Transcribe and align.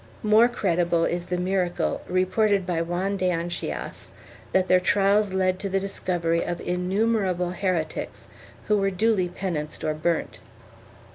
More 0.23 0.47
credible 0.49 1.05
is 1.05 1.27
the 1.27 1.37
miracle, 1.37 2.01
reported 2.09 2.65
by 2.65 2.81
Juan 2.81 3.17
de 3.17 3.29
Anchias, 3.29 4.09
that 4.51 4.67
their 4.67 4.79
trials 4.79 5.31
led 5.31 5.59
to 5.59 5.69
the 5.69 5.79
discovery 5.79 6.43
of 6.43 6.59
innumerable 6.59 7.51
heretics 7.51 8.27
who 8.67 8.77
were 8.79 8.89
duly 8.89 9.29
penanced 9.29 9.83
or 9.83 9.93
burnt. 9.93 10.39